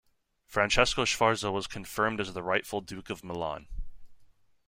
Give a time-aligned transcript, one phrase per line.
[0.47, 3.67] Francesco Sforza was confirmed as the rightful duke of Milan.